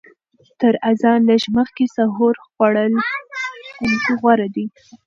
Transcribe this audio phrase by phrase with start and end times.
[0.59, 2.93] تر اذان لږ مخکې سحور خوړل
[4.21, 4.65] غوره دي.